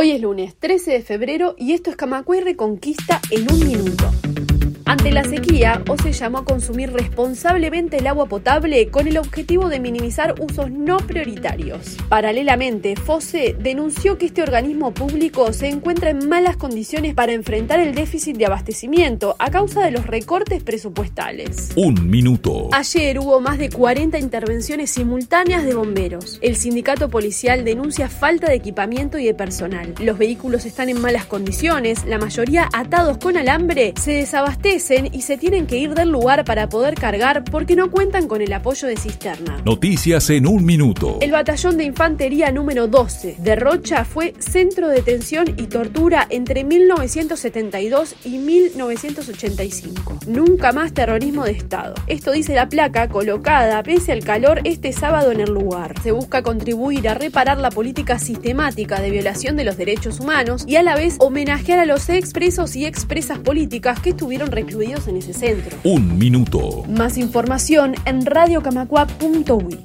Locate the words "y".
1.58-1.72, 29.18-29.26, 35.12-35.22, 45.56-45.66, 48.24-48.38, 60.68-60.76, 62.76-62.86